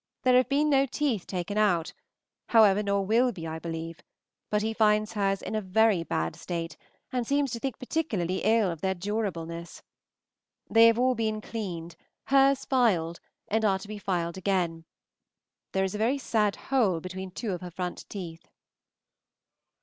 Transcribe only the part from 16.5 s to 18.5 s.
hole between two of her front teeth.